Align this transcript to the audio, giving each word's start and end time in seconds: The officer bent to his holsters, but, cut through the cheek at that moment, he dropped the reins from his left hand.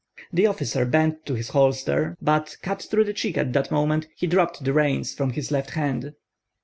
The 0.33 0.47
officer 0.47 0.83
bent 0.85 1.27
to 1.27 1.35
his 1.35 1.49
holsters, 1.49 2.15
but, 2.19 2.57
cut 2.63 2.81
through 2.81 3.03
the 3.03 3.13
cheek 3.13 3.37
at 3.37 3.53
that 3.53 3.69
moment, 3.69 4.07
he 4.15 4.25
dropped 4.25 4.63
the 4.63 4.73
reins 4.73 5.13
from 5.13 5.33
his 5.33 5.51
left 5.51 5.69
hand. 5.75 6.13